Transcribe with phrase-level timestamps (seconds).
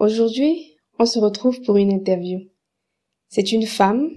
[0.00, 2.48] Aujourd'hui, on se retrouve pour une interview.
[3.28, 4.08] C'est une femme,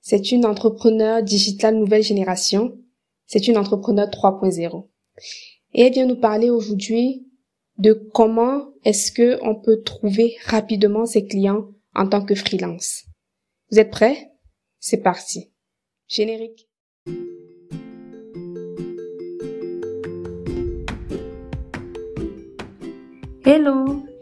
[0.00, 2.78] c'est une entrepreneur digitale nouvelle génération,
[3.26, 4.88] c'est une entrepreneur 3.0.
[5.74, 7.28] Et elle vient nous parler aujourd'hui
[7.76, 13.04] de comment est-ce que on peut trouver rapidement ses clients en tant que freelance.
[13.70, 14.32] Vous êtes prêts?
[14.80, 15.52] C'est parti.
[16.08, 16.66] Générique.
[23.44, 24.06] Hello,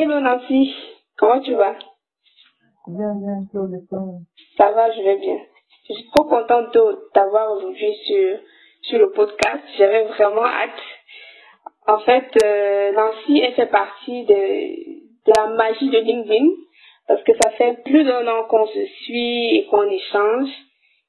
[0.00, 0.74] Hello Nancy,
[1.18, 1.76] comment tu vas?
[2.86, 3.74] Bien, bien, Claude,
[4.56, 5.36] Ça va, je vais bien.
[5.86, 8.38] Je suis trop contente de t'avoir aujourd'hui sur,
[8.80, 9.62] sur le podcast.
[9.76, 10.80] J'avais vraiment hâte.
[11.86, 16.48] En fait, euh, Nancy, elle fait partie de, de la magie de LinkedIn
[17.06, 20.48] parce que ça fait plus d'un an qu'on se suit et qu'on échange.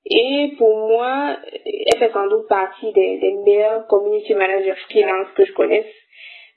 [0.06, 5.46] Et pour moi, elle fait sans doute partie des, des meilleurs community managers freelance que
[5.46, 5.86] je connaisse.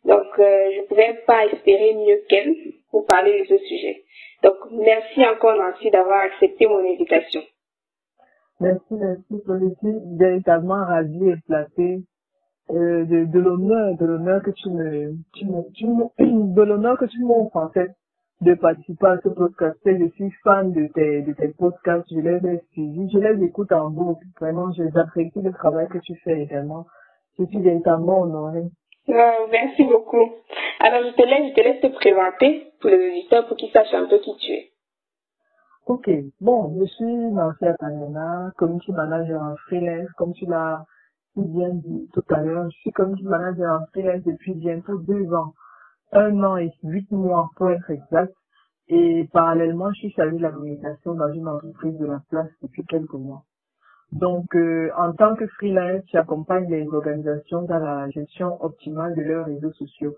[0.05, 2.55] Donc, euh, je ne pouvais pas espérer mieux qu'elle
[2.91, 4.05] pour parler de ce sujet.
[4.43, 7.41] Donc, merci encore Nancy d'avoir accepté mon invitation.
[8.61, 9.25] Merci, merci.
[9.79, 12.03] Suis véritablement ravie et flattée
[12.71, 16.05] euh, de, l'honneur, de l'honneur que tu me, tu me, tu me
[16.55, 17.91] de l'honneur que tu m'offres en fait
[18.41, 19.79] de participer à ce podcast.
[19.85, 23.91] Je suis fan de tes, de tes podcasts, je les ai je les écoute en
[23.91, 24.27] boucle.
[24.41, 26.87] Vraiment, j'apprécie le travail que tu fais également.
[27.39, 28.69] Je suis véritablement honorée.
[29.09, 30.33] Euh, merci beaucoup.
[30.81, 33.93] Alors, je te laisse, je te laisse te présenter pour les auditeurs pour qu'ils sachent
[33.93, 34.71] un peu qui tu es.
[35.87, 36.11] Ok.
[36.41, 40.87] Bon, je suis Nancy Atayana, community manager en freelance, comme tu l'as
[41.37, 42.71] bien dit tout à l'heure.
[42.71, 45.53] Je suis community manager en freelance depuis bientôt deux ans.
[46.13, 48.33] Un an et huit mois pour être exact.
[48.89, 52.85] Et parallèlement, je suis chargée de la communication dans une entreprise de la place depuis
[52.87, 53.43] quelques mois.
[54.15, 59.47] Donc, euh, en tant que freelance, j'accompagne les organisations dans la gestion optimale de leurs
[59.47, 60.15] réseaux sociaux.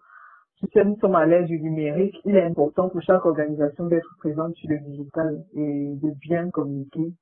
[0.59, 4.55] Si nous sommes à l'aise du numérique, il est important pour chaque organisation d'être présente
[4.57, 7.13] sur le digital et de bien communiquer.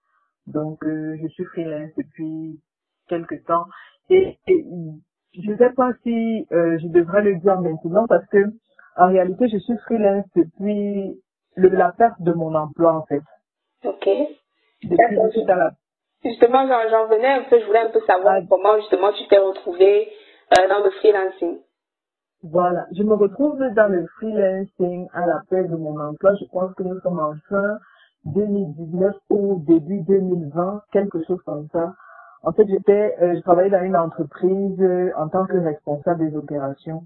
[0.48, 2.60] Donc, euh, je suis freelance depuis
[3.08, 3.66] quelques temps
[4.10, 8.38] et, je ne sais pas si euh, je devrais le dire maintenant parce que
[8.96, 11.20] en réalité, je suis freelance depuis
[11.56, 13.22] le, la perte de mon emploi en fait.
[13.84, 14.08] Ok.
[14.82, 15.72] Depuis que je suis dans la
[16.24, 18.46] Justement, j'en venais un peu, je voulais un peu savoir ah.
[18.48, 20.08] comment justement tu t'es retrouvé
[20.58, 21.58] euh, dans le freelancing.
[22.42, 26.34] Voilà, je me retrouve dans le freelancing à la fin de mon emploi.
[26.40, 27.78] Je pense que nous sommes en fin
[28.24, 31.92] 2019 ou début 2020, quelque chose comme ça.
[32.42, 36.36] En fait, j'étais, euh, je travaillais dans une entreprise euh, en tant que responsable des
[36.36, 37.02] opérations.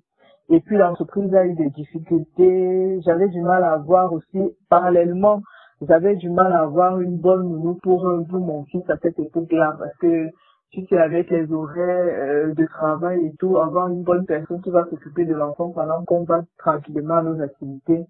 [0.49, 3.01] Et puis l'entreprise a eu des difficultés.
[3.05, 5.43] J'avais du mal à voir aussi parallèlement
[5.87, 9.77] j'avais du mal à avoir une bonne nounou pour, pour mon fils à cette époque-là
[9.79, 10.29] parce que
[10.71, 14.71] tu sais, avec les horaires euh, de travail et tout, avoir une bonne personne qui
[14.71, 18.07] va s'occuper de l'enfant pendant qu'on va tranquillement à nos activités,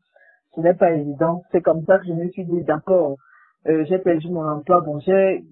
[0.57, 1.45] ce n'est pas évident.
[1.53, 3.17] C'est comme ça que je me suis dit, d'accord,
[3.69, 5.45] euh, j'ai perdu mon emploi, bon, j'ai,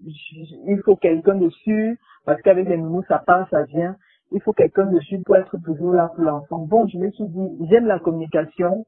[0.66, 3.96] il faut quelqu'un dessus, parce qu'avec les nounous, ça part, ça vient.
[4.32, 6.58] Il faut quelqu'un dessus pour être toujours là pour l'enfant.
[6.58, 8.84] Bon, je me suis dit, j'aime la communication,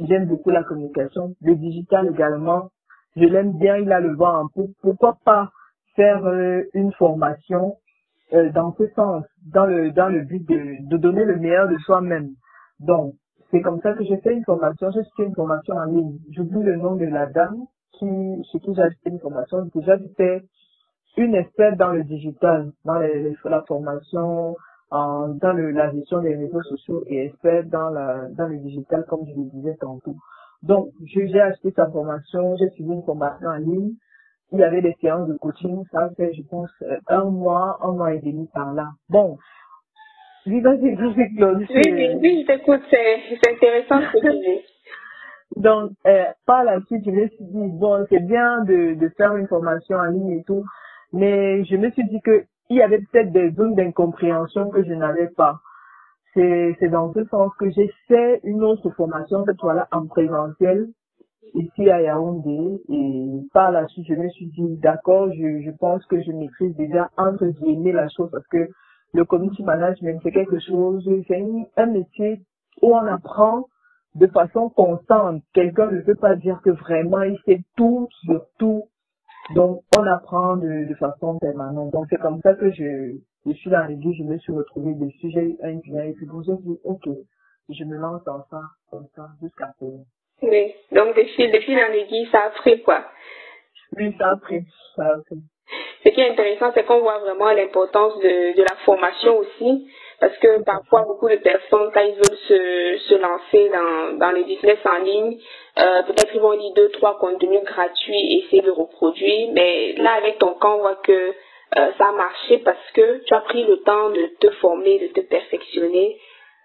[0.00, 1.34] J'aime beaucoup la communication.
[1.42, 2.70] Le digital également,
[3.16, 4.72] je l'aime bien, il a le vent en poupe.
[4.80, 5.50] Pourquoi pas
[5.96, 7.76] faire euh, une formation
[8.32, 11.76] euh, dans ce sens, dans le dans le but de, de donner le meilleur de
[11.78, 12.30] soi-même.
[12.80, 13.14] Donc,
[13.50, 14.90] c'est comme ça que j'ai fait une formation.
[14.90, 16.18] J'ai fait une formation en ligne.
[16.30, 18.06] J'oublie le nom de la dame qui
[18.50, 19.68] chez qui j'ai acheté une formation.
[19.74, 20.42] Déjà, j'étais
[21.18, 24.56] une experte dans le digital, dans la formation,
[24.92, 29.26] dans le, la gestion des réseaux sociaux et expert dans, la, dans le digital, comme
[29.26, 30.16] je le disais tantôt.
[30.62, 33.92] Donc, j'ai acheté sa formation, j'ai suivi une formation en ligne.
[34.52, 37.92] Il y avait des séances de coaching, ça fait, je pense, euh, un mois, un
[37.92, 38.90] mois et demi par là.
[39.08, 39.38] Bon,
[40.46, 41.58] oui, vas-y, Claude.
[41.58, 44.60] Oui, oui, oui, je t'écoute, c'est intéressant ce que tu dis.
[45.56, 49.36] Donc, euh, par la suite, je me suis dit, bon, c'est bien de, de faire
[49.36, 50.64] une formation en ligne et tout,
[51.12, 54.94] mais je me suis dit que il y avait peut-être des zones d'incompréhension que je
[54.94, 55.60] n'avais pas.
[56.32, 60.88] C'est, dans ce sens que j'ai fait une autre formation, cette fois-là en présentiel,
[61.52, 62.80] ici à Yaoundé.
[62.88, 66.74] Et par la suite, je me suis dit, d'accord, je, je pense que je maîtrise
[66.76, 68.70] déjà entre guillemets la chose parce que
[69.12, 71.44] le community management, c'est quelque chose, c'est
[71.76, 72.40] un métier
[72.80, 73.66] où on apprend
[74.14, 75.42] de façon constante.
[75.52, 78.84] Quelqu'un ne peut pas dire que vraiment il sait tout sur tout.
[79.50, 81.90] Donc, on apprend de, de façon permanente.
[81.90, 83.16] Donc, c'est comme ça que je,
[83.46, 86.26] je suis dans l'église, je me suis retrouvée dessus, j'ai eu un client et puis
[86.26, 87.08] bon, j'ai dit, ok,
[87.68, 88.60] je me lance dans ça,
[88.90, 90.04] comme ça, jusqu'à présent.
[90.42, 93.04] Oui, donc depuis, depuis dans l'église, ça a pris quoi?
[93.96, 94.64] Oui, ça a pris,
[94.96, 95.42] ça a pris.
[96.04, 99.88] Ce qui est intéressant, c'est qu'on voit vraiment l'importance de, de la formation aussi,
[100.22, 104.44] parce que parfois, beaucoup de personnes, quand ils veulent se, se lancer dans, dans les
[104.44, 105.36] business en ligne,
[105.80, 110.12] euh, peut-être ils vont lire deux, trois contenus gratuits et essayer de reproduire, mais là,
[110.12, 111.32] avec ton cas, on voit que euh,
[111.98, 115.26] ça a marché parce que tu as pris le temps de te former, de te
[115.26, 116.16] perfectionner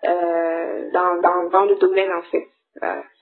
[0.07, 2.45] euh, dans, dans, dans le domaine en fait.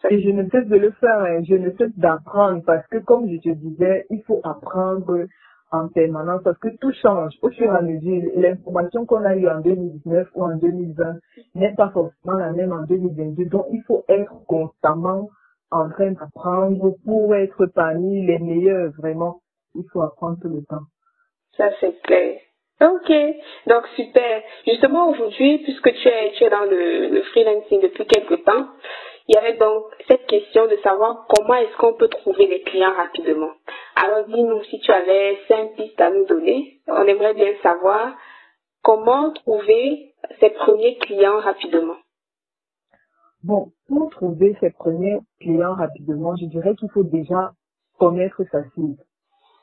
[0.10, 1.44] Et je ne cesse de le faire, hein.
[1.48, 5.28] je ne cesse d'apprendre parce que comme je te disais, il faut apprendre
[5.72, 8.32] en permanence parce que tout change au fur et à mesure.
[8.36, 11.16] L'information qu'on a eue en 2019 ou en 2020
[11.56, 13.46] n'est pas forcément la même en 2022.
[13.46, 15.30] Donc il faut être constamment
[15.72, 19.42] en train d'apprendre pour être parmi les meilleurs vraiment.
[19.76, 20.86] Il faut apprendre tout le temps.
[21.58, 22.40] Ça, c'est clair.
[22.82, 23.12] Ok,
[23.68, 24.42] donc super.
[24.68, 28.68] Justement, aujourd'hui, puisque tu es, tu es dans le, le freelancing depuis quelques temps,
[29.28, 32.94] il y avait donc cette question de savoir comment est-ce qu'on peut trouver des clients
[32.96, 33.52] rapidement.
[33.96, 36.80] Alors dis-nous si tu avais cinq pistes à nous donner.
[36.88, 38.16] On aimerait bien savoir
[38.84, 41.96] comment trouver ses premiers clients rapidement.
[43.44, 47.54] Bon, pour trouver ses premiers clients rapidement, je dirais qu'il faut déjà
[47.98, 48.98] connaître sa cible.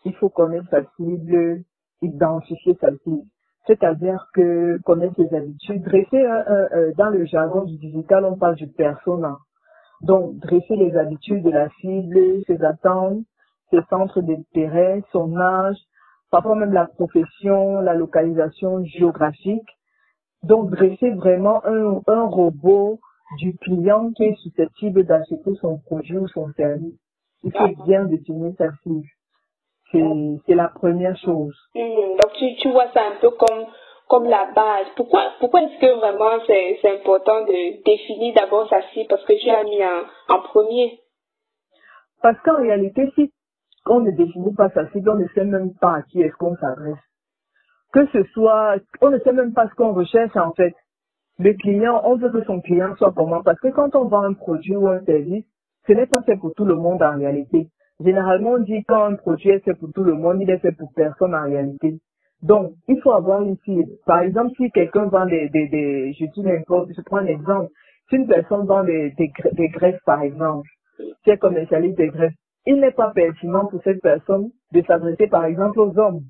[0.05, 1.63] Il faut connaître sa cible,
[2.01, 3.23] identifier sa cible.
[3.69, 6.25] C'est-à-dire que connaître ses habitudes, dresser
[6.97, 9.39] dans le jargon du digital, on parle du persona.
[10.03, 13.25] Donc, dresser les habitudes de la cible, ses attentes,
[13.71, 15.77] ses centres d'intérêt, son âge,
[16.31, 19.69] parfois même la profession, la localisation géographique.
[20.43, 22.99] Donc, dresser vraiment un, un robot
[23.39, 26.99] du client qui est susceptible d'acheter son produit ou son service.
[27.45, 29.07] Il faut bien définir sa cible.
[29.93, 31.55] C'est la première chose.
[31.75, 33.67] Hmm, donc tu, tu vois ça un peu comme
[34.13, 34.89] comme la base.
[34.95, 39.07] Pourquoi pourquoi est-ce que vraiment c'est important de définir d'abord sa cible?
[39.09, 41.01] Parce que tu as mis en, en premier
[42.21, 43.33] Parce qu'en réalité, si
[43.87, 46.55] on ne définit pas sa cible, on ne sait même pas à qui est-ce qu'on
[46.57, 47.03] s'adresse.
[47.95, 50.75] Que ce soit, on ne sait même pas ce qu'on recherche en fait.
[51.39, 53.43] Le client, on veut que son client soit comment?
[53.43, 55.47] Parce que quand on vend un produit ou un service,
[55.87, 57.69] ce n'est pas fait pour tout le monde en réalité.
[57.99, 60.73] Généralement, on dit quand un produit est fait pour tout le monde, il est fait
[60.73, 61.99] pour personne en réalité.
[62.43, 63.93] Donc, il faut avoir une cible.
[64.05, 67.71] Par exemple, si quelqu'un vend des, des, des je dis n'importe, je prends un exemple.
[68.09, 70.69] Si une personne vend des, des, des greffes, par exemple,
[71.25, 72.35] qui est commercialiste des greffes,
[72.67, 76.23] il n'est pas pertinent pour cette personne de s'adresser, par exemple, aux hommes.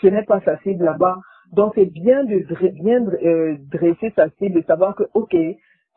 [0.00, 1.16] Ce n'est pas sa cible là-bas.
[1.52, 2.44] Donc, c'est bien de
[2.80, 5.36] bien euh, dresser sa cible, de savoir que, ok,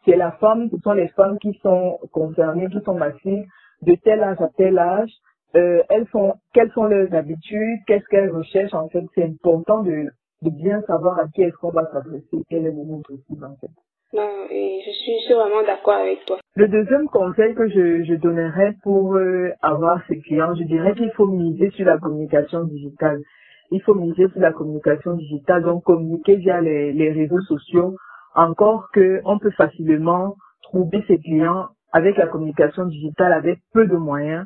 [0.03, 3.45] c'est la femme, ce sont les femmes qui sont concernées, qui sont massives,
[3.81, 5.11] de tel âge à tel âge,
[5.55, 9.03] euh, elles sont, quelles sont leurs habitudes, qu'est-ce qu'elles recherchent en fait?
[9.15, 10.07] C'est important de,
[10.41, 13.55] de bien savoir à qui est-ce qu'on va s'adresser, quel est le moment possible en
[13.57, 13.71] fait.
[14.13, 16.37] Non, et je suis, je suis vraiment d'accord avec toi.
[16.55, 21.11] Le deuxième conseil que je, je donnerais pour euh, avoir ces clients, je dirais qu'il
[21.11, 23.19] faut miser sur la communication digitale.
[23.71, 27.95] Il faut miser sur la communication digitale, donc communiquer via les, les réseaux sociaux.
[28.35, 33.95] Encore que on peut facilement trouver ses clients avec la communication digitale avec peu de
[33.97, 34.45] moyens.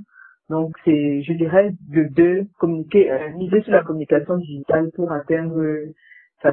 [0.49, 5.59] Donc c'est, je dirais, de deux, communiquer, euh, miser sur la communication digitale pour atteindre
[5.59, 5.93] euh,
[6.41, 6.51] sa.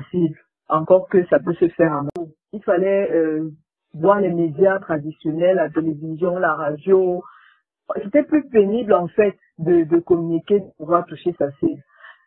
[0.68, 2.08] Encore que ça peut se faire en
[2.52, 3.50] Il fallait euh,
[3.94, 7.22] voir les médias traditionnels, la télévision, la radio.
[8.02, 11.80] C'était plus pénible en fait de, de communiquer, de pouvoir toucher sa cible.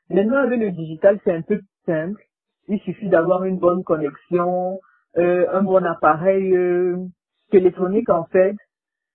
[0.09, 2.23] Maintenant avec le digital, c'est un peu simple.
[2.67, 4.79] Il suffit d'avoir une bonne connexion,
[5.17, 6.55] euh, un bon appareil
[7.51, 8.55] téléphonique en fait.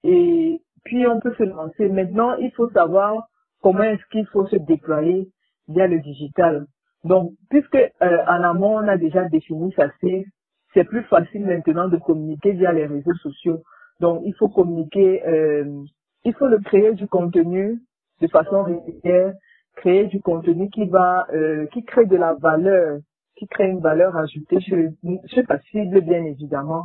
[0.05, 1.89] Et puis on peut se lancer.
[1.89, 3.27] Maintenant, il faut savoir
[3.63, 5.29] comment est-ce qu'il faut se déployer
[5.69, 6.67] via le digital.
[7.05, 10.25] Donc, puisque euh, en amont on a déjà défini sa cible,
[10.73, 13.63] c'est plus facile maintenant de communiquer via les réseaux sociaux.
[14.01, 15.83] Donc, il faut communiquer, euh,
[16.25, 17.81] il faut le créer du contenu
[18.21, 19.35] de façon régulière,
[19.77, 22.99] créer du contenu qui va, euh, qui crée de la valeur,
[23.37, 24.89] qui crée une valeur ajoutée chez,
[25.27, 26.85] chez sa cible, bien évidemment,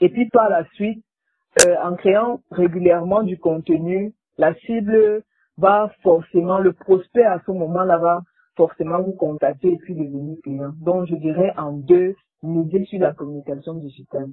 [0.00, 1.04] et puis par la suite,
[1.66, 5.22] euh, en créant régulièrement du contenu, la cible
[5.58, 8.20] va forcément, le prospect à ce moment-là va
[8.56, 10.72] forcément vous contacter et puis devenir client.
[10.80, 14.28] Donc je dirais en deux, miser sur la communication digitale.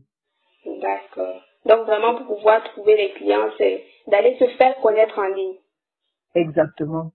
[0.66, 1.42] D'accord.
[1.66, 5.56] Donc vraiment pour pouvoir trouver les clients, c'est d'aller se faire connaître en ligne.
[6.36, 7.12] Exactement.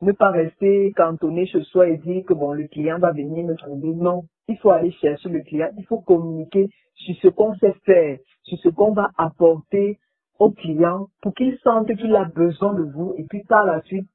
[0.00, 3.56] Ne pas rester cantonné chez soi et dire que bon, le client va venir me
[3.56, 3.88] trouver.
[3.94, 8.18] Non, il faut aller chercher le client, il faut communiquer sur ce qu'on sait faire,
[8.48, 9.98] sur ce qu'on va apporter
[10.38, 14.08] au client pour qu'il sente qu'il a besoin de vous et puis par la suite,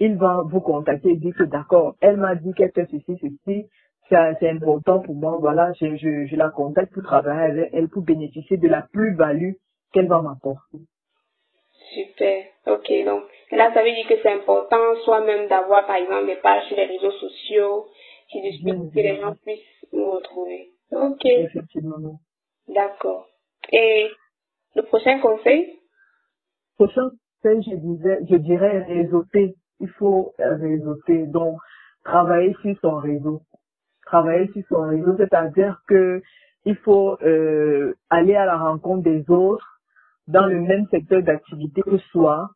[0.00, 3.68] il va vous contacter et dire que d'accord, elle m'a dit qu'elle fait ceci, ceci,
[4.08, 8.02] c'est important pour moi, voilà, je, je, je la contacte pour travailler avec elle, pour
[8.02, 9.52] bénéficier de la plus-value
[9.92, 10.78] qu'elle va m'apporter.
[11.92, 12.44] Super.
[12.66, 16.66] Ok, donc là, ça veut dire que c'est important soi-même d'avoir, par exemple, des pages
[16.68, 17.86] sur les réseaux sociaux
[18.30, 20.70] qui disent que les gens puissent nous retrouver.
[20.92, 21.24] Ok.
[21.24, 22.18] Effectivement.
[22.68, 23.26] D'accord.
[23.72, 24.10] Et
[24.74, 25.78] le prochain conseil?
[26.76, 27.10] Prochain
[27.42, 29.54] conseil, je, disais, je dirais réseauter.
[29.80, 31.26] Il faut réseauter.
[31.26, 31.58] Donc,
[32.04, 33.42] travailler sur son réseau.
[34.06, 36.22] Travailler sur son réseau, c'est-à-dire que
[36.64, 39.80] il faut euh, aller à la rencontre des autres
[40.26, 42.50] dans le même secteur d'activité que soi,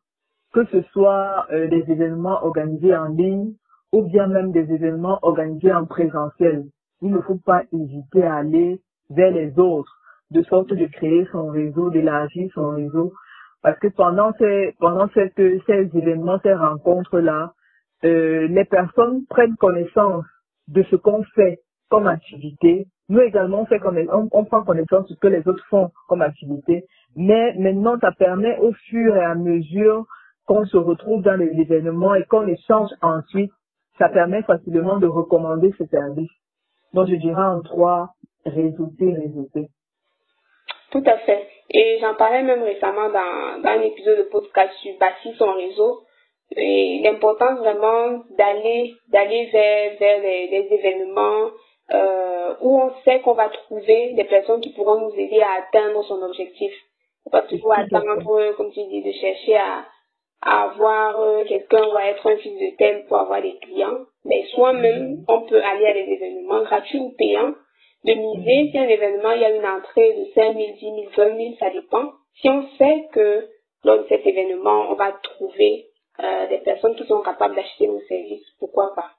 [0.53, 3.53] que ce soit euh, des événements organisés en ligne
[3.91, 6.65] ou bien même des événements organisés en présentiel.
[7.01, 9.99] Il ne faut pas hésiter à aller vers les autres,
[10.33, 13.13] de sorte de créer son réseau, d'élargir son réseau,
[13.61, 17.53] parce que pendant ces pendant cette, ces événements, ces rencontres là,
[18.03, 20.25] euh, les personnes prennent connaissance
[20.67, 21.59] de ce qu'on fait
[21.89, 22.87] comme activité.
[23.09, 26.21] Nous également, on, fait on, on prend connaissance de ce que les autres font comme
[26.21, 26.85] activité.
[27.15, 30.05] Mais maintenant, ça permet au fur et à mesure
[30.45, 33.51] qu'on se retrouve dans les événements et qu'on échange ensuite,
[33.97, 36.31] ça permet facilement de recommander ce service.
[36.93, 38.09] Donc, je dirais en trois,
[38.45, 39.69] réseauter, réseauter.
[40.93, 41.47] Tout à fait.
[41.71, 46.03] Et j'en parlais même récemment dans, dans un épisode de podcast sur bâtir son réseau.
[46.55, 51.49] Et l'importance vraiment d'aller d'aller vers, vers les, les événements
[51.93, 56.03] euh, où on sait qu'on va trouver des personnes qui pourront nous aider à atteindre
[56.03, 56.71] son objectif
[57.31, 59.85] pas toujours attendre, comme tu dis, de chercher à,
[60.41, 63.99] à avoir euh, quelqu'un va être un fils de tel pour avoir des clients.
[64.25, 65.25] Mais soi-même, mhm.
[65.27, 67.53] on peut aller à des événements gratuits ou payants,
[68.05, 68.71] de miser.
[68.71, 71.55] Si un événement, il y a une entrée de 5 000, 10 000, 20 000,
[71.59, 72.11] ça dépend.
[72.35, 73.47] Si on sait que
[73.83, 75.87] lors de cet événement, on va trouver
[76.19, 79.11] euh, des personnes qui sont capables d'acheter nos services, pourquoi pas?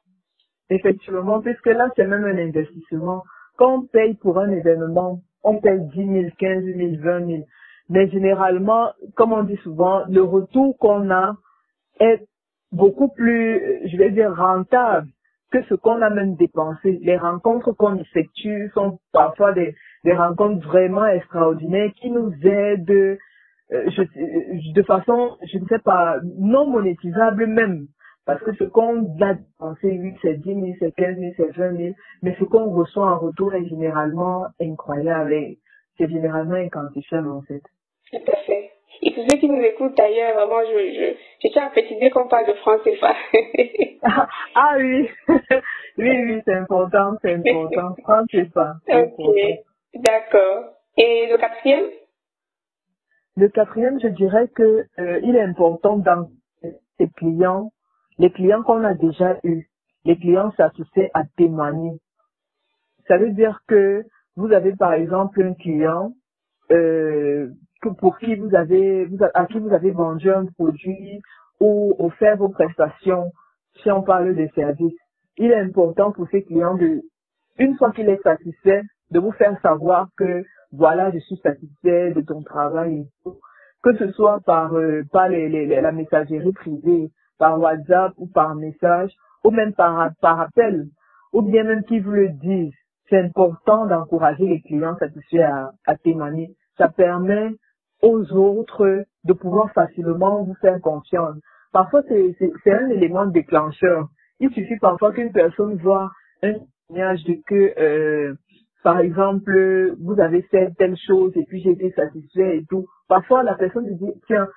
[0.71, 3.23] Effectivement, puisque là, c'est même un investissement.
[3.57, 7.43] Quand on paye pour un événement, on paye 10 000, 15 000, 20 000.
[7.91, 11.35] Mais généralement, comme on dit souvent, le retour qu'on a
[12.01, 12.27] est
[12.73, 15.09] beaucoup plus, je vais dire, rentable
[15.55, 16.99] que ce qu'on a même dépensé.
[17.03, 23.17] Les rencontres qu'on effectue sont parfois des, rencontres vraiment extraordinaires qui nous aident euh,
[23.87, 27.87] je, de façon, je ne sais pas, non monétisable même.
[28.27, 31.77] Parce que ce qu'on a dépensé, oui, c'est 10 000, c'est 15 000, c'est 20
[31.77, 35.35] 000, mais ce qu'on reçoit en retour est généralement incroyable
[35.97, 37.63] c'est généralement inquantifiable en fait.
[38.11, 38.54] Tout à fait.
[39.03, 42.29] Et pour ceux qui nous écoutent d'ailleurs, vraiment, je, je, je tiens à préciser qu'on
[42.29, 43.15] parle de France CFA.
[44.03, 45.09] ah, ah oui,
[45.99, 47.95] oui, oui, c'est important, c'est important.
[48.03, 48.77] France CFA.
[48.89, 49.37] Ok,
[49.95, 50.65] d'accord.
[50.97, 51.87] Et le quatrième?
[53.37, 56.29] Le quatrième, je dirais que euh, il est important dans
[56.99, 57.73] ses clients,
[58.19, 59.69] les clients qu'on a déjà eus,
[60.05, 61.99] les clients satisfaits à témoigner.
[63.09, 64.05] Ça veut dire que
[64.37, 66.13] vous avez par exemple un client
[66.71, 67.51] euh,
[67.91, 71.21] pour qui vous avez, à qui vous avez vendu un produit
[71.61, 73.31] ou offert vos prestations,
[73.83, 74.99] si on parle des services,
[75.37, 77.03] il est important pour ces clients de,
[77.59, 82.21] une fois qu'il est satisfait, de vous faire savoir que voilà, je suis satisfait de
[82.21, 83.07] ton travail.
[83.83, 89.13] Que ce soit par, euh, par la messagerie privée, par WhatsApp ou par message,
[89.45, 90.87] ou même par, par appel,
[91.33, 92.75] ou bien même qu'ils vous le disent.
[93.11, 96.57] C'est important d'encourager les clients satisfaits à, à témoigner.
[96.79, 97.51] Ça permet
[98.05, 101.37] aux autres de pouvoir facilement vous faire confiance.
[101.73, 104.09] Parfois, c'est un élément déclencheur.
[104.41, 106.11] Il suffit parfois qu'une personne voit
[106.43, 106.53] un
[106.89, 108.35] témoignage de que, euh,
[108.83, 112.85] par exemple, vous avez fait telle chose et puis j'ai été satisfait et tout.
[113.09, 114.49] Parfois, la personne se dit, tiens,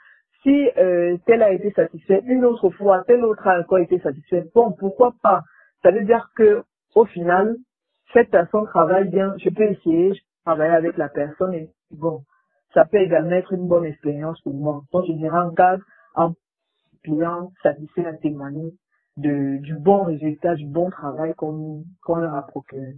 [0.43, 4.43] si euh, tel a été satisfait une autre fois, tel autre a encore été satisfait,
[4.53, 5.41] bon, pourquoi pas?
[5.83, 6.63] Ça veut dire que
[6.95, 7.55] au final,
[8.13, 12.21] cette personne travaille bien, je peux essayer, je peux travailler avec la personne et bon,
[12.77, 14.81] ça peut également être une bonne expérience pour moi.
[14.93, 15.77] Donc, je dirais en cas,
[16.15, 16.33] un
[17.03, 18.71] client satisfait à témoigner
[19.17, 22.93] de, du bon résultat, du bon travail qu'on leur a procuré.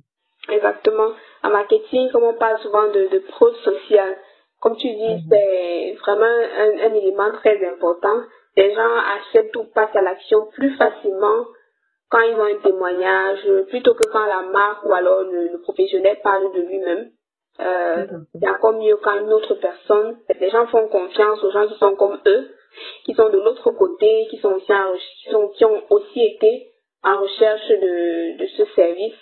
[0.50, 1.12] Exactement.
[1.44, 4.18] En marketing, comme on parle souvent de, de pro social,
[4.60, 5.22] comme tu dis, mhm.
[5.30, 8.20] c'est vraiment un, un, élément très important.
[8.58, 11.46] Les gens achètent ou passent à l'action plus facilement
[12.10, 16.52] quand ils ont un témoignage, plutôt que quand la marque ou alors le professionnel parle
[16.54, 17.12] de lui-même.
[17.60, 21.78] Euh, c'est encore mieux quand une autre personne, les gens font confiance aux gens qui
[21.78, 22.50] sont comme eux,
[23.04, 26.72] qui sont de l'autre côté, qui sont aussi en, qui, sont, qui ont aussi été
[27.04, 29.18] en recherche de, de ce service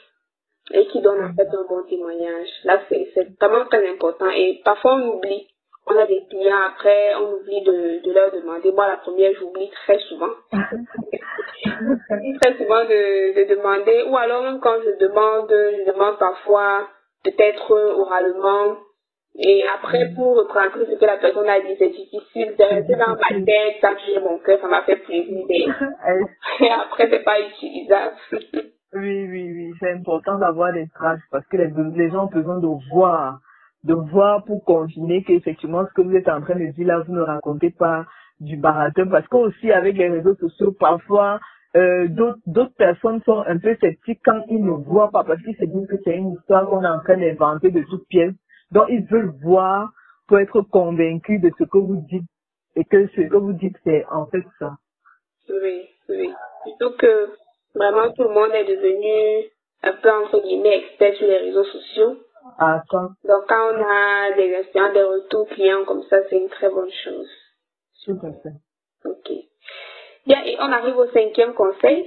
[0.72, 2.50] et qui donnent en fait un bon témoignage.
[2.63, 3.10] Là, c'est
[3.41, 5.48] vraiment très important et parfois on oublie.
[5.89, 8.74] On a des clients après, on oublie de, de leur demander.
[8.74, 10.27] Moi, la première, j'oublie très souvent.
[10.51, 10.67] très
[12.58, 16.89] souvent de, de demander, ou alors quand je demande, je demande parfois
[17.31, 18.77] peut-être oralement
[19.39, 23.10] et après, pour reprendre ce que la personne a dit, c'est difficile, c'est resté dans
[23.10, 25.46] ma tête, ça me mon cœur, ça m'a fait plaisir.
[26.60, 28.15] Et après, c'est pas utilisable.
[28.93, 32.57] oui, oui, oui, c'est important d'avoir des traces parce que les, les gens ont besoin
[32.57, 33.38] de voir,
[33.84, 37.13] de voir pour continuer qu'effectivement, ce que vous êtes en train de dire là, vous
[37.13, 38.05] ne racontez pas
[38.39, 41.39] du baratin parce qu'aussi avec les réseaux sociaux, parfois,
[41.75, 45.65] euh, d'autres personnes sont un peu sceptiques quand ils ne voient pas parce qu'ils se
[45.65, 48.33] disent que c'est une histoire qu'on est en train d'inventer de toutes pièces
[48.71, 49.91] donc, ils veulent voir
[50.27, 52.27] pour être convaincus de ce que vous dites
[52.75, 54.74] et que ce que vous dites, c'est en fait ça.
[55.50, 56.33] Oui, oui.
[56.65, 57.29] Surtout que
[57.74, 59.50] vraiment tout le monde est devenu
[59.83, 62.17] un peu, entre guillemets, expert sur les réseaux sociaux.
[62.59, 63.09] Ah, ça.
[63.24, 67.29] Donc, quand on a des des retours clients comme ça, c'est une très bonne chose.
[68.05, 68.55] Tout à fait.
[69.05, 69.31] Ok.
[70.27, 72.05] Bien, et on arrive au cinquième conseil.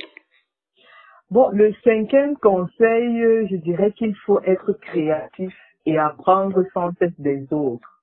[1.31, 5.55] Bon, le cinquième conseil, euh, je dirais qu'il faut être créatif
[5.87, 8.03] et apprendre sans cesse des autres.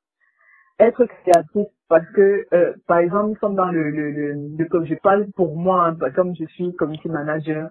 [0.79, 4.09] Être créatif parce que, euh, par exemple, nous sommes dans le, le,
[4.57, 7.69] le, comme je parle pour moi, hein, comme je suis community manager,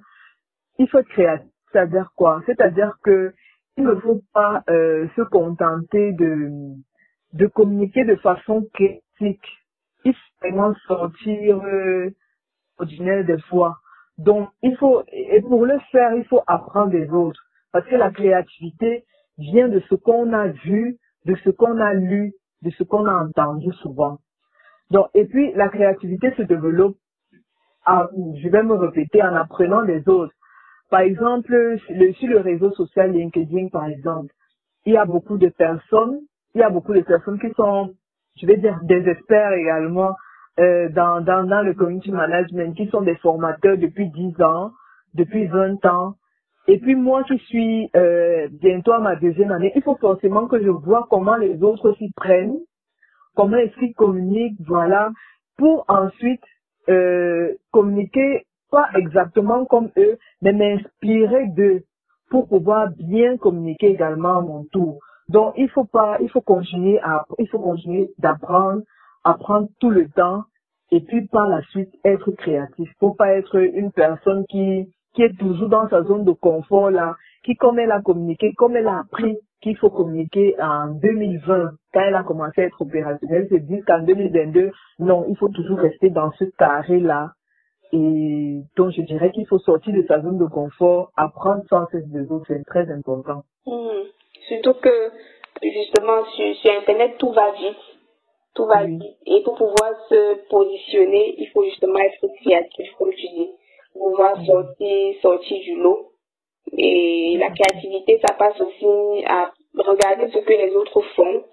[0.79, 1.51] il faut être créatif.
[1.73, 2.43] C'est-à-dire quoi?
[2.47, 3.35] C'est-à-dire que
[3.77, 6.49] il ne faut pas euh, se contenter de,
[7.33, 9.49] de communiquer de façon critique.
[10.05, 12.11] Il faut vraiment sortir euh,
[12.79, 13.79] ordinaire des fois.
[14.19, 17.43] Donc, il faut, et pour le faire, il faut apprendre des autres.
[17.73, 19.05] Parce que la créativité,
[19.39, 23.25] vient de ce qu'on a vu, de ce qu'on a lu, de ce qu'on a
[23.25, 24.19] entendu souvent.
[24.91, 26.97] Donc, et puis, la créativité se développe,
[27.87, 30.33] je vais me répéter, en apprenant des autres.
[30.91, 34.33] Par exemple, le, sur le réseau social LinkedIn, par exemple,
[34.85, 36.21] il y a beaucoup de personnes,
[36.55, 37.95] il y a beaucoup de personnes qui sont,
[38.41, 40.15] je vais dire, des experts également
[40.59, 44.73] euh, dans, dans, dans le community management, qui sont des formateurs depuis 10 ans,
[45.15, 46.15] depuis 20 ans,
[46.69, 50.61] et puis moi qui suis euh, bientôt à ma deuxième année, il faut forcément que
[50.63, 52.59] je vois comment les autres s'y prennent,
[53.37, 55.11] comment est-ce qu'ils communiquent, voilà,
[55.57, 56.43] pour ensuite
[56.89, 61.83] euh, communiquer pas exactement comme eux, mais m'inspirer d'eux
[62.31, 64.99] pour pouvoir bien communiquer également à mon tour.
[65.29, 68.83] Donc il faut pas, il faut continuer à, il faut continuer d'apprendre,
[69.31, 70.43] apprendre tout le temps,
[70.91, 72.89] et puis par la suite être créatif.
[73.01, 77.17] Faut pas être une personne qui qui est toujours dans sa zone de confort là,
[77.43, 82.01] qui comme elle a communiqué, comme elle a appris qu'il faut communiquer en 2020, quand
[82.01, 86.11] elle a commencé à être opérationnelle, se dit qu'en 2022, non, il faut toujours rester
[86.11, 87.33] dans ce carré-là.
[87.93, 92.07] Et donc, je dirais qu'il faut sortir de sa zone de confort, apprendre sans cesse
[92.09, 93.45] des autres, c'est très important.
[93.65, 94.05] Hmm.
[94.49, 95.11] Surtout que,
[95.63, 97.96] justement, sur, Internet, tout va vite.
[98.57, 99.03] Tout va vite.
[99.27, 103.51] Et pour pouvoir se positionner, il faut justement être créatif, comme tu dis
[103.93, 106.11] pouvoir sortir, sortir du lot.
[106.77, 111.45] Et la créativité, ça passe aussi à regarder ce que les autres font,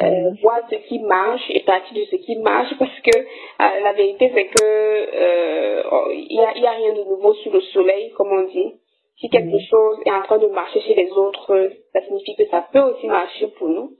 [0.00, 3.92] euh, voir ce qui marche et partir de ce qui marche parce que euh, la
[3.94, 5.82] vérité c'est que euh,
[6.12, 8.74] il a, y a rien de nouveau sous le soleil, comme on dit.
[9.18, 12.66] Si quelque chose est en train de marcher chez les autres, ça signifie que ça
[12.70, 13.96] peut aussi marcher pour nous.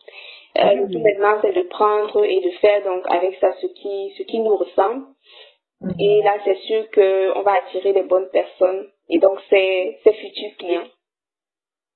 [0.59, 4.15] Euh, le tout maintenant, c'est de prendre et de faire donc avec ça ce qui,
[4.17, 5.07] ce qui nous ressemble
[5.81, 5.95] Mhm.
[5.99, 10.57] Et là, c'est sûr qu'on va attirer les bonnes personnes et donc ces, ces futurs
[10.59, 10.89] clients.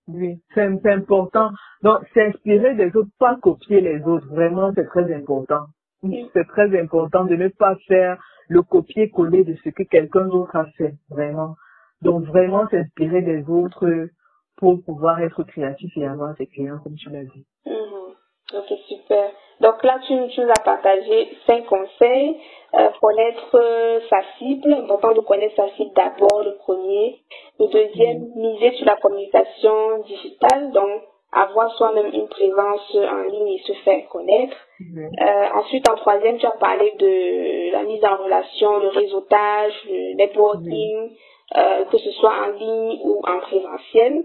[0.08, 1.50] Oui, c'est important.
[1.82, 4.26] Donc, s'inspirer des autres, pas copier les autres.
[4.30, 5.66] Vraiment, c'est très important.
[6.02, 8.18] C'est très important de ne pas faire
[8.48, 10.94] le copier-coller de ce que quelqu'un d'autre a fait.
[11.10, 11.54] Vraiment.
[12.02, 14.08] Donc, vraiment s'inspirer des autres
[14.56, 17.46] pour pouvoir être créatif et avoir ses clients, comme tu l'as dit.
[18.52, 18.58] Mhm.
[18.58, 19.30] Ok, super.
[19.60, 22.36] Donc là, tu, tu nous as partagé cinq conseils.
[22.72, 27.18] Euh, connaître euh, sa cible, important de connaître sa cible d'abord, le premier.
[27.58, 28.32] Le deuxième, mm.
[28.36, 34.08] miser sur la communication digitale, donc avoir soi-même une présence en ligne et se faire
[34.08, 34.56] connaître.
[34.78, 35.04] Mm.
[35.04, 40.14] Euh, ensuite, en troisième, tu as parlé de la mise en relation, le réseautage, le
[40.14, 41.10] networking,
[41.52, 41.90] mm.
[41.90, 44.24] que ce soit en ligne ou en présentiel.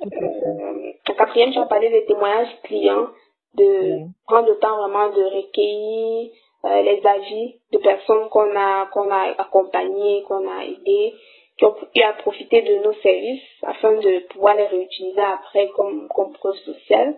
[0.00, 3.08] en quatrième, tu as parlé des témoignages clients
[3.54, 6.30] de prendre le temps vraiment de recueillir
[6.64, 11.14] euh, les avis de personnes qu'on a qu'on a accompagnées, qu'on a aidées,
[11.56, 16.08] qui ont pu à profiter de nos services afin de pouvoir les réutiliser après comme,
[16.08, 17.16] comme preuve sociale.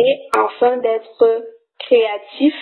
[0.00, 1.44] Et enfin d'être
[1.78, 2.54] créatif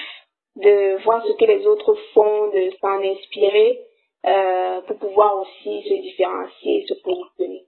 [0.56, 3.80] de voir ce que les autres font, de s'en inspirer
[4.26, 7.66] euh, pour pouvoir aussi se différencier, se positionner.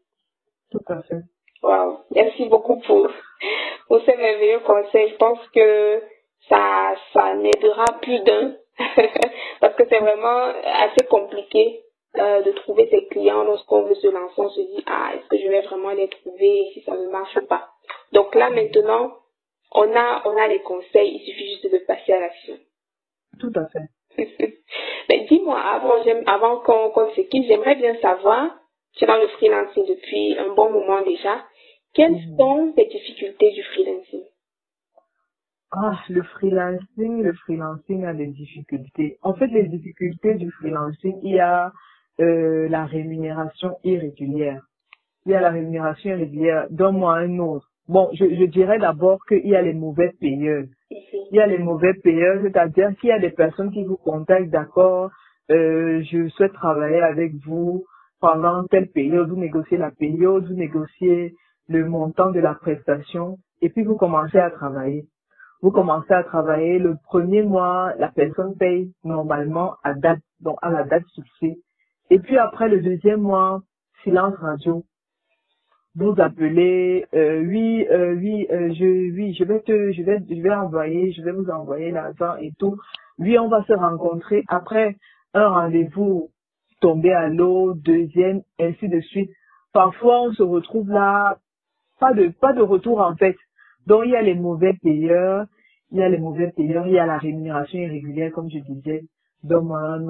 [0.70, 1.22] Tout à fait.
[1.62, 1.98] Wow.
[2.10, 3.08] Merci beaucoup pour,
[3.88, 5.10] pour ces merveilleux conseils.
[5.10, 6.02] Je pense que
[6.48, 8.54] ça, ça n'aidera plus d'un
[9.60, 11.82] parce que c'est vraiment assez compliqué
[12.16, 14.34] euh, de trouver ses clients lorsqu'on veut se lancer.
[14.38, 17.38] On se dit, ah, est-ce que je vais vraiment les trouver si ça ne marche
[17.48, 17.68] pas?
[18.12, 19.12] Donc là, maintenant,
[19.72, 21.16] on a, on a les conseils.
[21.16, 22.54] Il suffit juste de passer à l'action.
[23.40, 23.88] Tout à fait.
[25.08, 28.50] Mais dis-moi, avant, avant qu'on qu se quitte, j'aimerais bien savoir,
[28.96, 31.44] tu es dans le freelancing depuis un bon moment déjà,
[31.94, 32.36] quelles Mhm.
[32.36, 34.24] sont les difficultés du freelancing?
[35.70, 39.18] Ah, le freelancing, le freelancing a des difficultés.
[39.22, 41.72] En fait, les difficultés du freelancing, il y a
[42.20, 44.62] euh, la rémunération irrégulière.
[45.26, 47.68] Il y a la rémunération irrégulière d'un mois à un autre.
[47.86, 50.64] Bon, je, je dirais d'abord qu'il y a les mauvais payeurs.
[50.90, 54.50] Il y a les mauvais payeurs, c'est-à-dire qu'il y a des personnes qui vous contactent,
[54.50, 55.10] d'accord,
[55.50, 57.84] euh, je souhaite travailler avec vous
[58.20, 61.34] pendant telle période, vous négociez la période, vous négociez
[61.68, 65.06] le montant de la prestation, et puis vous commencez à travailler.
[65.60, 70.70] Vous commencez à travailler le premier mois, la personne paye normalement à date, donc à
[70.70, 71.58] la date fixée.
[72.10, 73.62] Et puis après le deuxième mois,
[74.04, 74.84] silence radio.
[75.96, 80.40] Vous appelez, euh, oui, euh, oui, euh, je, oui, je vais te, je vais, je
[80.40, 82.76] vais envoyer, je vais vous envoyer l'argent et tout.
[83.18, 84.96] Oui, on va se rencontrer après
[85.34, 86.30] un rendez-vous
[86.80, 89.30] tombé à l'eau, deuxième, ainsi de suite.
[89.72, 91.38] Parfois, on se retrouve là,
[92.00, 93.36] pas de, pas de retour en fait.
[93.86, 95.46] Donc, il y a les mauvais payeurs,
[95.92, 99.04] il y a les mauvais payeurs, il y a la rémunération irrégulière, comme je disais,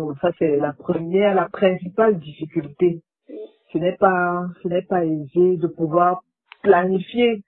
[0.01, 0.21] autre.
[0.23, 3.03] Ça, c'est la première, la principale difficulté.
[3.73, 6.23] Ce n'est pas, ce n'est pas aisé de pouvoir
[6.63, 7.43] planifier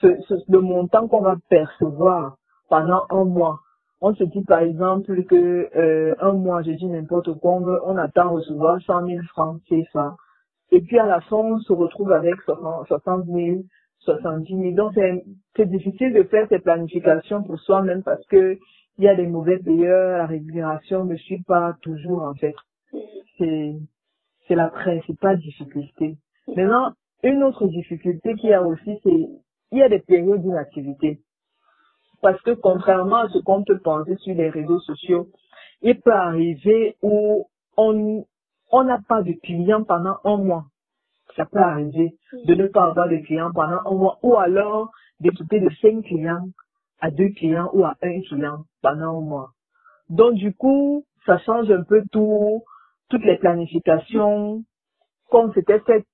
[0.00, 2.36] ce, ce, le montant qu'on va percevoir
[2.68, 3.60] pendant un mois.
[4.00, 7.80] On se dit par exemple que euh, un mois, je dis n'importe quoi, on, veut-
[7.86, 10.16] on attend recevoir 100 000 francs, c'est ça.
[10.72, 13.62] Et puis à la fin, on se retrouve avec 60 60 000,
[14.00, 14.74] 70 000.
[14.74, 14.92] Donc
[15.56, 18.58] c'est difficile de faire ces planifications pour soi-même parce que
[18.98, 22.54] il y a des mauvais payeurs, la rémunération ne suit pas toujours en fait.
[23.38, 23.74] C'est
[24.46, 26.16] c'est la principale difficulté.
[26.48, 29.28] Maintenant, une autre difficulté qu'il y a aussi, c'est
[29.70, 31.20] il y a des périodes d'inactivité.
[32.22, 35.28] Parce que contrairement à ce qu'on peut penser sur les réseaux sociaux,
[35.82, 38.24] il peut arriver où on
[38.70, 40.64] on n'a pas de clients pendant un mois.
[41.38, 45.60] Ça peut arriver de ne pas avoir de clients pendant un mois ou alors d'écouter
[45.60, 46.46] de cinq clients
[47.00, 49.50] à deux clients ou à un client pendant un mois.
[50.10, 52.62] Donc du coup, ça change un peu tout,
[53.10, 54.64] toutes les planifications
[55.30, 56.06] qu'on s'était faites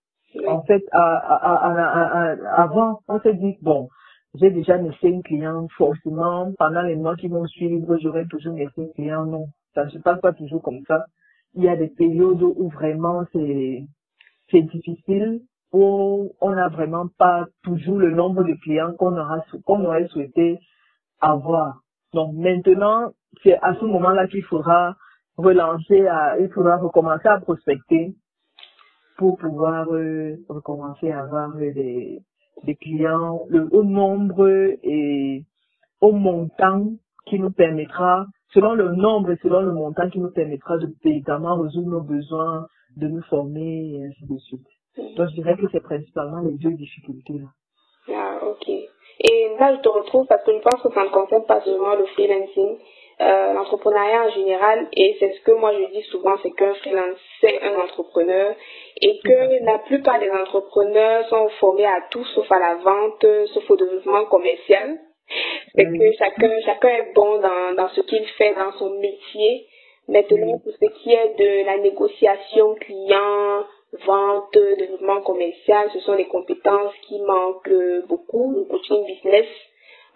[0.48, 3.00] en fait à, à, à, à- à- avant.
[3.08, 3.88] On s'est dit bon,
[4.34, 8.68] j'ai déjà mes cinq clients forcément pendant les mois qui vont suivre, j'aurai toujours mes
[8.76, 9.26] cinq clients.
[9.26, 11.06] Non, ça ne se passe pas toujours comme ça.
[11.54, 13.84] Il y a des périodes où vraiment c'est
[14.50, 15.40] c'est difficile
[15.72, 20.58] où on n'a vraiment pas toujours le nombre de clients qu'on aura qu'on aurait souhaité
[21.20, 21.80] avoir.
[22.12, 23.10] Donc maintenant,
[23.42, 24.94] c'est à ce moment-là qu'il faudra
[25.36, 28.14] relancer, à, il faudra recommencer à prospecter
[29.16, 32.20] pour pouvoir euh, recommencer à avoir euh, des,
[32.64, 34.48] des clients le, au nombre
[34.82, 35.44] et
[36.00, 36.86] au montant
[37.26, 41.60] qui nous permettra, selon le nombre et selon le montant qui nous permettra de véritablement
[41.60, 44.66] résoudre nos besoins, de nous former et ainsi de suite.
[45.16, 47.48] Donc je dirais que c'est principalement les deux difficultés là.
[48.08, 48.68] Ah, ok.
[48.68, 51.94] Et là, je te retrouve parce que je pense que ça ne concerne pas seulement
[51.94, 52.78] le freelancing,
[53.20, 54.88] euh, l'entrepreneuriat en général.
[54.92, 58.54] Et c'est ce que moi je dis souvent, c'est qu'un freelance, c'est un entrepreneur.
[59.00, 63.70] Et que la plupart des entrepreneurs sont formés à tout sauf à la vente, sauf
[63.70, 64.98] au développement commercial.
[65.74, 69.66] C'est que chacun, chacun est bon dans, dans ce qu'il fait, dans son métier.
[70.08, 73.64] Maintenant, pour ce qui est de la négociation client,
[74.04, 78.54] vente, développement commercial, ce sont des compétences qui manquent euh, beaucoup.
[78.54, 79.46] Le coaching business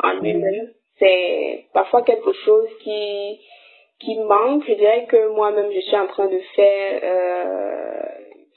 [0.03, 3.40] en lui-même, c'est parfois quelque chose qui,
[4.01, 4.64] qui manque.
[4.66, 8.03] Je dirais que moi-même, je suis en train de faire euh,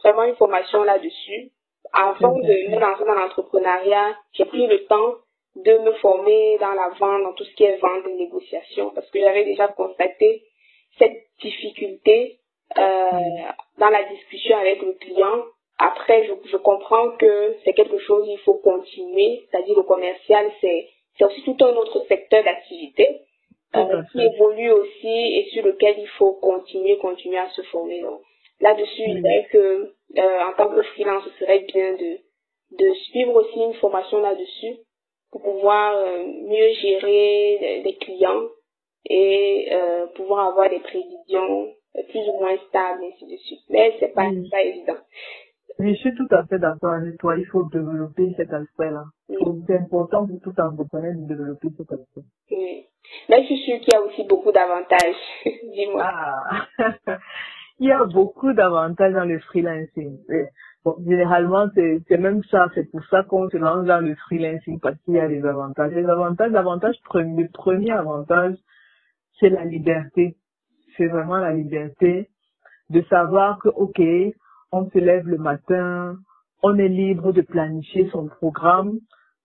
[0.03, 1.51] vraiment une formation là-dessus.
[1.93, 5.15] Avant de me lancer dans l'entrepreneuriat, j'ai pris le temps
[5.55, 9.09] de me former dans la vente, dans tout ce qui est vente et négociation, parce
[9.11, 10.43] que j'avais déjà constaté
[10.97, 12.39] cette difficulté
[12.77, 13.11] euh,
[13.77, 15.43] dans la discussion avec le client.
[15.79, 20.87] Après, je, je comprends que c'est quelque chose il faut continuer, c'est-à-dire le commercial, c'est
[21.17, 23.19] c'est aussi tout un autre secteur d'activité
[23.75, 28.01] euh, qui évolue aussi et sur lequel il faut continuer, continuer à se former.
[28.61, 29.21] Là-dessus, je Mm.
[29.21, 32.17] dirais que euh, en tant que freelance, ce serait bien de,
[32.77, 34.77] de suivre aussi une formation là-dessus
[35.31, 38.43] pour pouvoir euh, mieux gérer les clients
[39.05, 41.73] et euh, pouvoir avoir des prévisions
[42.09, 43.61] plus ou moins stables, ainsi de suite.
[43.69, 44.97] Mais c'est pas, pas évident.
[45.79, 47.35] Oui, je suis tout à fait d'accord avec toi.
[47.37, 49.03] Il faut développer cet aspect-là.
[49.67, 52.21] C'est important pour tout entrepreneur de développer cet aspect.
[52.51, 52.85] Oui.
[53.29, 55.15] Mais je suis sûre qu'il y a aussi beaucoup d'avantages.
[55.73, 56.03] Dis-moi.
[56.05, 56.67] Ah.
[57.79, 60.19] il y a beaucoup d'avantages dans le freelancing.
[60.85, 62.67] Bon, généralement, c'est même ça.
[62.75, 65.93] C'est pour ça qu'on se lance dans le freelancing parce qu'il y a des avantages.
[65.93, 68.55] Les avantages, l'avantage premier, le premier avantage,
[69.41, 70.37] c'est la liberté.
[70.95, 72.29] C'est vraiment la liberté
[72.89, 74.01] de savoir que, OK,
[74.71, 76.15] on se lève le matin,
[76.63, 78.99] on est libre de planifier son programme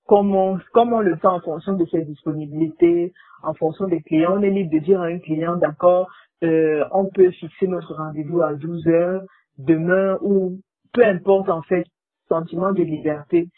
[0.06, 4.36] comme on, comme on le fait en fonction de ses disponibilités, en fonction des clients.
[4.36, 6.08] On est libre de dire à un client, d'accord,
[6.44, 9.22] euh, on peut fixer notre rendez-vous à 12 heures
[9.58, 10.60] demain ou
[10.92, 11.84] peu importe en fait,
[12.28, 13.48] sentiment de liberté.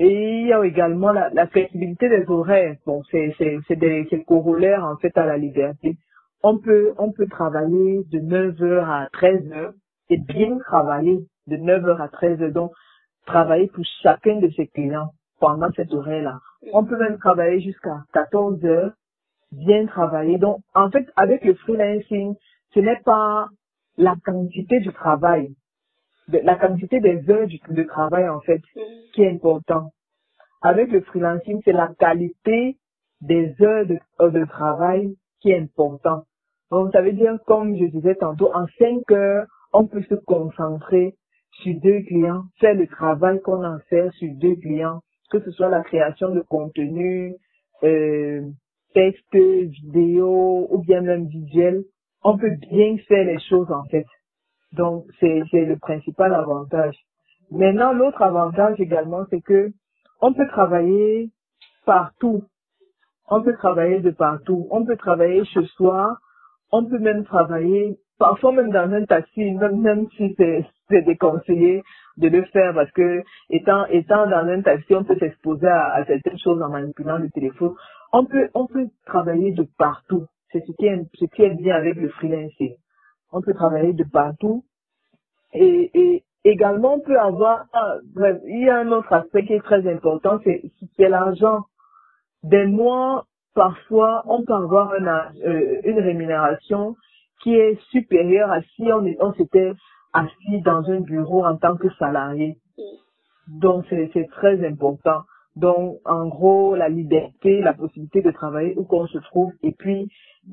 [0.00, 2.76] Et il y a également la, la flexibilité des horaires.
[2.86, 3.34] Bon, c'est
[3.70, 5.96] des c'est corollaire en fait à la liberté.
[6.42, 9.72] On peut on peut travailler de 9 heures à 13 heures
[10.10, 12.52] et bien travailler de 9 heures à 13 heures.
[12.52, 12.72] Donc
[13.26, 16.38] travailler pour chacun de ses clients pendant cette horaire-là.
[16.72, 18.92] On peut même travailler jusqu'à 14 heures,
[19.52, 20.38] bien travailler.
[20.38, 22.34] Donc, en fait, avec le freelancing,
[22.74, 23.48] ce n'est pas
[23.96, 25.54] la quantité du travail,
[26.28, 28.60] la quantité des heures de travail, en fait,
[29.12, 29.90] qui est important.
[30.62, 32.76] Avec le freelancing, c'est la qualité
[33.20, 33.98] des heures de,
[34.30, 36.24] de travail qui est important.
[36.70, 41.14] Donc, ça veut dire, comme je disais tantôt, en 5 heures, on peut se concentrer
[41.62, 45.68] sur deux clients, faire le travail qu'on à faire sur deux clients que ce soit
[45.68, 47.34] la création de contenu,
[47.82, 48.42] euh,
[48.94, 51.84] texte, vidéo ou bien même visuel,
[52.22, 54.06] on peut bien faire les choses en fait.
[54.76, 56.96] Donc c'est le principal avantage.
[57.50, 59.70] Maintenant l'autre avantage également c'est que
[60.20, 61.30] on peut travailler
[61.84, 62.44] partout.
[63.28, 64.66] On peut travailler de partout.
[64.70, 66.18] On peut travailler chez soi.
[66.72, 71.82] On peut même travailler parfois même dans un taxi, même, même si c'est déconseillé
[72.16, 76.38] de le faire parce que étant étant dans un taxi, on peut s'exposer à, certaines
[76.38, 77.74] choses en manipulant le téléphone.
[78.12, 80.26] On peut on peut travailler de partout.
[80.52, 82.76] C'est ce qui est ce qui est bien avec le freelancing.
[83.34, 84.64] On peut travailler de partout
[85.52, 87.66] et, et également on peut avoir
[88.14, 90.62] bref, il y a un autre aspect qui est très important, c'est
[90.96, 91.64] c'est l'argent.
[92.42, 96.94] Des mois, parfois, on peut avoir une, euh, une rémunération
[97.42, 99.72] qui est supérieure à si on, on s'était
[100.12, 102.58] assis dans un bureau en tant que salarié.
[103.48, 105.22] Donc, c'est très important.
[105.56, 110.08] Donc, en gros, la liberté, la possibilité de travailler où qu'on se trouve, et puis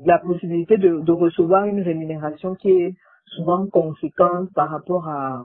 [0.05, 2.93] la possibilité de, de, recevoir une rémunération qui est
[3.25, 5.43] souvent conséquente par rapport à,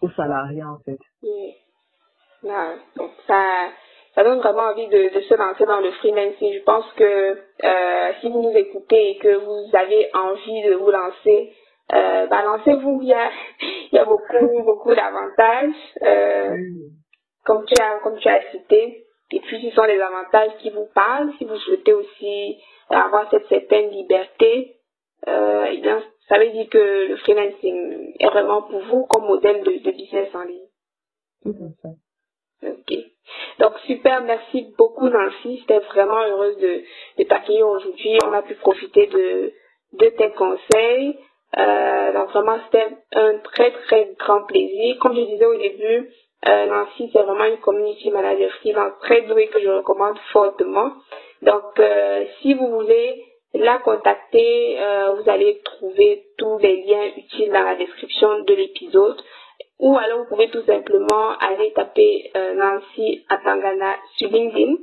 [0.00, 0.98] aux salariés, en fait.
[1.22, 1.54] Oui.
[2.96, 3.68] donc, ça,
[4.14, 6.54] ça donne vraiment envie de, de, se lancer dans le freelancing.
[6.54, 10.90] Je pense que euh, si vous nous écoutez et que vous avez envie de vous
[10.90, 11.52] lancer,
[11.92, 13.00] euh, bah, lancez-vous.
[13.02, 16.56] Il y a, il y a beaucoup, beaucoup d'avantages, euh,
[17.46, 19.04] comme, tu as, comme tu as cité.
[19.32, 21.32] Et puis, ce sont les avantages qui vous parlent.
[21.38, 22.58] Si vous souhaitez aussi
[22.90, 24.76] avoir cette certaine liberté,
[25.26, 29.62] euh, eh bien, ça veut dire que le freelancing est vraiment pour vous comme modèle
[29.62, 30.68] de, de business en ligne.
[31.42, 31.96] Tout à fait.
[32.62, 32.98] Ok.
[33.58, 35.58] Donc super, merci beaucoup Nancy.
[35.60, 36.82] C'était vraiment heureuse de,
[37.18, 38.18] de t'accueillir aujourd'hui.
[38.24, 39.52] On a pu profiter de,
[39.92, 41.18] de tes conseils.
[41.56, 44.96] Euh, donc vraiment c'était un très très grand plaisir.
[45.00, 46.10] Comme je disais au début,
[46.46, 50.92] euh, Nancy c'est vraiment une community manager freelance très douée que je recommande fortement.
[51.42, 57.52] Donc euh, si vous voulez la contacter, euh, vous allez trouver tous les liens utiles
[57.52, 59.20] dans la description de l'épisode
[59.78, 64.76] ou alors vous pouvez tout simplement aller taper euh, Nancy Atangana sur LinkedIn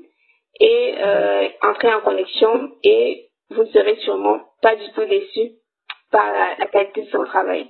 [0.59, 5.53] et euh, entrer en connexion et vous ne serez sûrement pas du tout déçu
[6.11, 7.69] par la, qualité de son travail.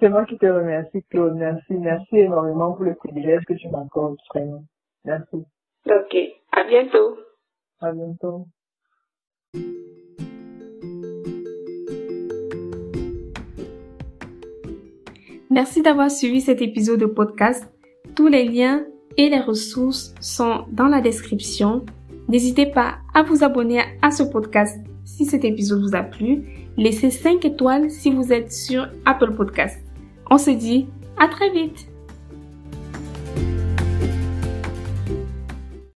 [0.00, 1.34] C'est moi qui te remercie, Claude.
[1.36, 4.64] Merci, merci énormément pour le privilège que tu m'accordes, vraiment.
[5.04, 5.44] Merci.
[5.86, 6.16] Ok,
[6.52, 7.16] à bientôt.
[7.80, 8.46] À bientôt.
[15.50, 17.68] Merci d'avoir suivi cet épisode de podcast.
[18.14, 18.84] Tous les liens
[19.16, 21.84] et les ressources sont dans la description.
[22.28, 24.78] N'hésitez pas à vous abonner à ce podcast
[25.08, 26.44] si cet épisode vous a plu.
[26.76, 29.80] Laissez 5 étoiles si vous êtes sur Apple Podcast.
[30.30, 30.86] On se dit
[31.18, 31.88] à très vite